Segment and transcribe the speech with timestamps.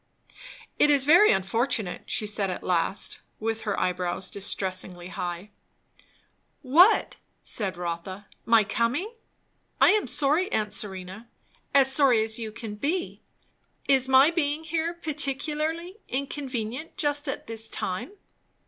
[0.79, 5.51] "It is very unfortunate!" she said at last, with her eyebrows distressingly high.
[6.63, 8.25] "What?" said Rotha.
[8.43, 9.13] "My coming?
[9.79, 11.29] I am sorry, aunt Serena;
[11.71, 13.21] as sorry as you can be.
[13.87, 18.13] Is my being here particularly inconvenient just at this time?"